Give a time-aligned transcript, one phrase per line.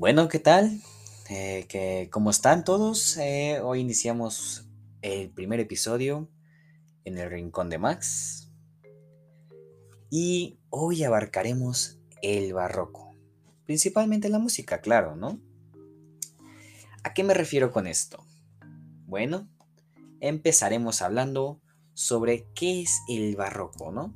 [0.00, 0.80] Bueno, ¿qué tal?
[1.28, 3.18] Eh, ¿cómo están todos?
[3.18, 4.66] Eh, hoy iniciamos
[5.02, 6.30] el primer episodio
[7.04, 8.50] en el Rincón de Max
[10.08, 13.14] y hoy abarcaremos el barroco,
[13.66, 15.38] principalmente la música, claro, ¿no?
[17.04, 18.24] ¿A qué me refiero con esto?
[19.04, 19.50] Bueno,
[20.20, 21.60] empezaremos hablando
[21.92, 24.14] sobre qué es el barroco, ¿no?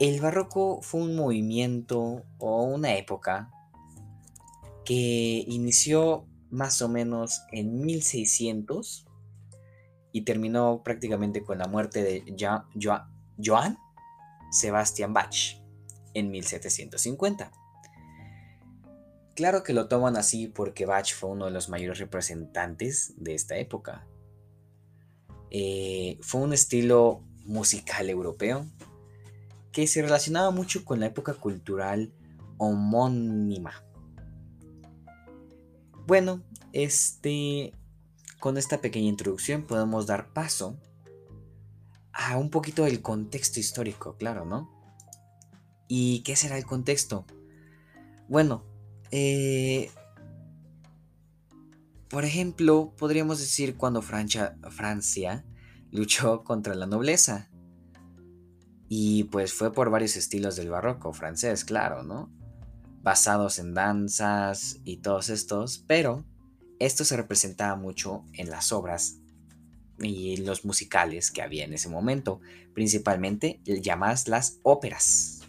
[0.00, 3.52] El barroco fue un movimiento o una época
[4.86, 9.04] que inició más o menos en 1600
[10.12, 12.24] y terminó prácticamente con la muerte de
[13.44, 13.76] Johann
[14.50, 15.60] Sebastian Bach
[16.14, 17.52] en 1750.
[19.34, 23.58] Claro que lo toman así porque Bach fue uno de los mayores representantes de esta
[23.58, 24.06] época.
[25.50, 28.64] Eh, fue un estilo musical europeo
[29.72, 32.12] que se relacionaba mucho con la época cultural
[32.56, 33.85] homónima.
[36.06, 37.72] Bueno, este,
[38.38, 40.78] con esta pequeña introducción podemos dar paso
[42.12, 44.70] a un poquito del contexto histórico, claro, ¿no?
[45.88, 47.26] ¿Y qué será el contexto?
[48.28, 48.64] Bueno,
[49.10, 49.90] eh,
[52.08, 55.44] por ejemplo, podríamos decir cuando Francia, Francia
[55.90, 57.50] luchó contra la nobleza.
[58.88, 62.30] Y pues fue por varios estilos del barroco francés, claro, ¿no?
[63.06, 66.24] Basados en danzas y todos estos, pero
[66.80, 69.18] esto se representaba mucho en las obras
[70.00, 72.40] y los musicales que había en ese momento,
[72.74, 75.42] principalmente llamadas las óperas.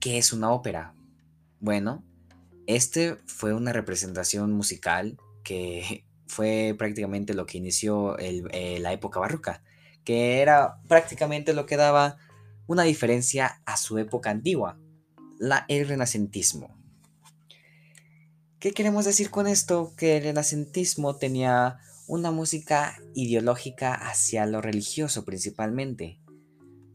[0.00, 0.94] ¿Qué es una ópera?
[1.60, 2.02] Bueno,
[2.66, 9.62] este fue una representación musical que fue prácticamente lo que inició eh, la época barroca,
[10.04, 12.16] que era prácticamente lo que daba
[12.66, 14.78] una diferencia a su época antigua,
[15.38, 16.76] la, el renacentismo.
[18.58, 19.92] ¿Qué queremos decir con esto?
[19.96, 21.78] Que el renacentismo tenía
[22.08, 26.18] una música ideológica hacia lo religioso principalmente.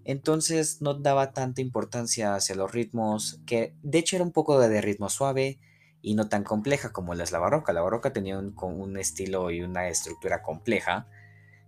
[0.04, 4.82] Entonces no daba tanta importancia hacia los ritmos, que de hecho era un poco de
[4.82, 5.60] ritmo suave
[6.02, 7.72] y no tan compleja como la barroca.
[7.72, 11.08] La barroca tenía un, un estilo y una estructura compleja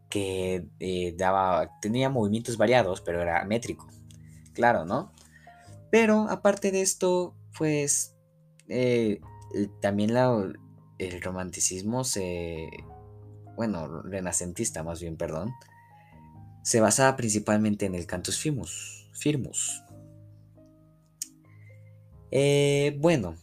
[0.09, 3.88] que eh, daba, tenía movimientos variados, pero era métrico.
[4.53, 5.13] Claro, ¿no?
[5.91, 8.16] Pero aparte de esto, pues
[8.68, 9.22] eh,
[9.81, 10.12] también
[10.97, 12.69] el romanticismo se,
[13.56, 15.53] bueno, renacentista más bien, perdón,
[16.63, 19.09] se basaba principalmente en el cantus firmus.
[19.13, 19.81] firmus.
[22.31, 23.35] Eh, bueno,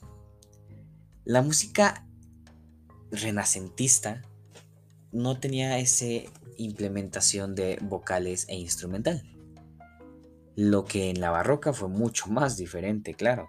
[1.25, 2.07] la música
[3.11, 4.23] renacentista
[5.13, 6.07] no tenía esa
[6.57, 9.32] implementación de vocales e instrumental.
[10.57, 13.49] Lo que en la barroca fue mucho más diferente, claro.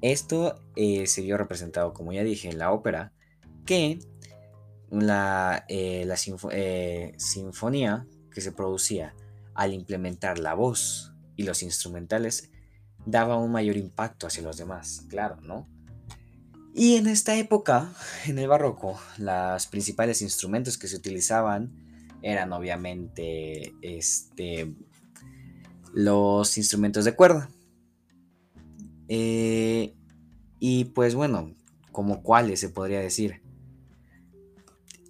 [0.00, 3.12] Esto eh, se vio representado, como ya dije, en la ópera,
[3.66, 3.98] que
[4.90, 9.14] la, eh, la sinfonía que se producía
[9.54, 12.50] al implementar la voz y los instrumentales
[13.04, 15.68] daba un mayor impacto hacia los demás, claro, ¿no?
[16.74, 17.92] Y en esta época,
[18.26, 21.72] en el barroco, los principales instrumentos que se utilizaban
[22.22, 24.74] eran obviamente este,
[25.94, 27.50] los instrumentos de cuerda.
[29.08, 29.94] Eh,
[30.58, 31.54] y pues bueno,
[31.92, 33.42] como cuáles se podría decir.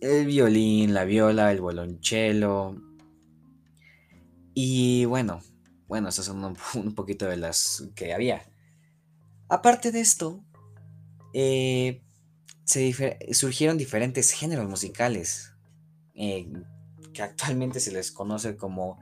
[0.00, 2.77] El violín, la viola, el violonchelo,
[4.61, 5.41] y bueno,
[5.87, 8.43] bueno, esas son un, poquito de las que había.
[9.49, 10.45] Aparte de esto,
[11.33, 12.03] eh,
[12.65, 15.53] surgieron diferentes géneros musicales
[16.16, 16.53] eh,
[17.15, 18.99] que actualmente se les conoce como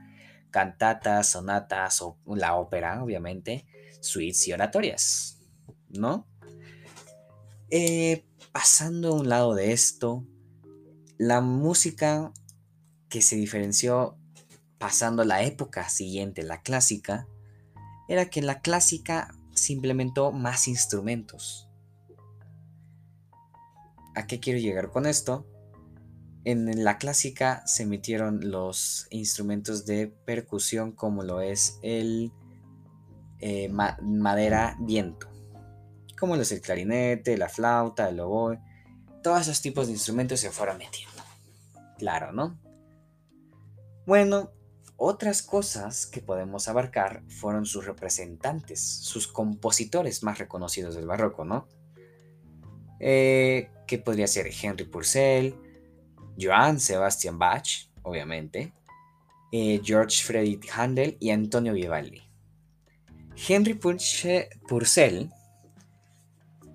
[0.50, 3.66] cantatas, sonatas o la ópera, obviamente,
[4.00, 5.40] suites y oratorias,
[5.88, 6.26] ¿no?
[7.70, 10.24] Eh, pasando a un lado de esto,
[11.18, 12.32] la música
[13.08, 14.18] que se diferenció
[14.78, 17.26] pasando la época siguiente, la clásica,
[18.08, 21.68] era que la clásica se implementó más instrumentos.
[24.14, 25.46] ¿A qué quiero llegar con esto?
[26.46, 32.32] En la clásica se emitieron los instrumentos de percusión como lo es el
[33.40, 35.28] eh, madera viento,
[36.16, 38.60] como lo es el clarinete, la flauta, el oboe,
[39.24, 41.20] todos esos tipos de instrumentos se fueron metiendo.
[41.98, 42.56] Claro, ¿no?
[44.06, 44.52] Bueno,
[44.96, 51.66] otras cosas que podemos abarcar fueron sus representantes, sus compositores más reconocidos del barroco, ¿no?
[53.00, 55.65] Eh, que podría ser Henry Purcell,
[56.38, 58.72] Johann Sebastian Bach, obviamente,
[59.52, 62.22] eh, George Friedrich Handel y Antonio Vivaldi.
[63.48, 65.30] Henry Purcell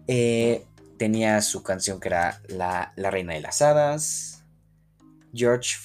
[0.08, 0.66] Eh,
[0.98, 4.44] tenía su canción que era La, Reina de las Hadas.
[5.34, 5.76] George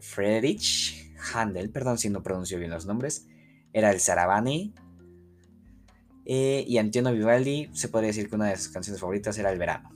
[0.00, 3.26] Friedrich Handel, perdón si no pronuncio bien los nombres,
[3.72, 4.74] era el Sarabani.
[6.24, 9.58] Eh, y Antonio Vivaldi, se podría decir que una de sus canciones favoritas era El
[9.58, 9.90] Verano.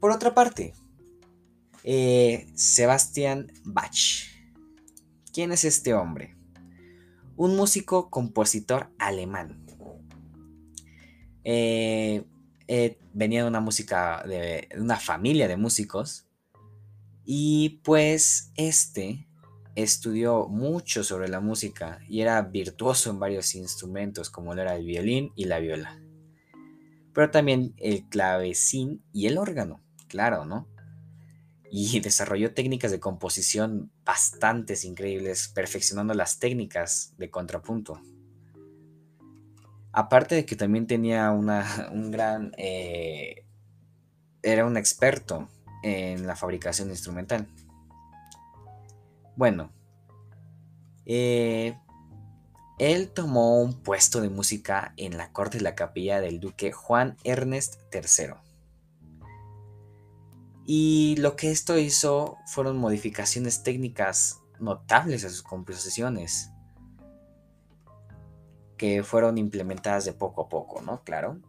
[0.00, 0.72] Por otra parte,
[1.84, 4.26] eh, Sebastian Bach.
[5.32, 6.36] ¿Quién es este hombre?
[7.36, 9.66] Un músico compositor alemán.
[11.44, 12.24] Eh,
[13.12, 16.26] venía de una música, de una familia de músicos.
[17.24, 19.28] Y pues este
[19.74, 24.84] estudió mucho sobre la música y era virtuoso en varios instrumentos como lo era el
[24.84, 26.00] violín y la viola.
[27.12, 30.68] Pero también el clavecín y el órgano, claro, ¿no?
[31.70, 38.02] Y desarrolló técnicas de composición bastante increíbles, perfeccionando las técnicas de contrapunto.
[39.92, 42.52] Aparte de que también tenía una, un gran...
[42.58, 43.46] Eh,
[44.42, 45.48] era un experto
[45.82, 47.46] en la fabricación instrumental.
[49.36, 49.70] Bueno,
[51.04, 51.76] eh,
[52.78, 57.18] él tomó un puesto de música en la corte de la capilla del duque Juan
[57.24, 58.49] Ernest III.
[60.72, 66.52] Y lo que esto hizo fueron modificaciones técnicas notables a sus composiciones,
[68.76, 71.02] que fueron implementadas de poco a poco, ¿no?
[71.02, 71.40] Claro.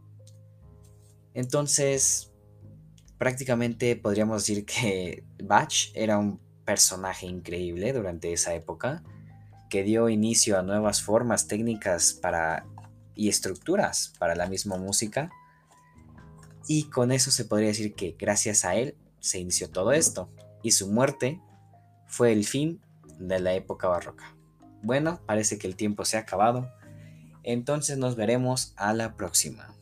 [1.36, 2.32] Entonces,
[3.20, 9.04] prácticamente podríamos decir que Bach era un personaje increíble durante esa época
[9.70, 12.66] que dio inicio a nuevas formas técnicas para
[13.14, 15.30] y estructuras para la misma música
[16.68, 20.30] y con eso se podría decir que gracias a él se inició todo esto
[20.62, 21.40] y su muerte
[22.08, 22.82] fue el fin
[23.18, 24.36] de la época barroca.
[24.84, 26.70] Bueno, parece que el tiempo se ha acabado,
[27.44, 29.74] entonces nos veremos a la próxima.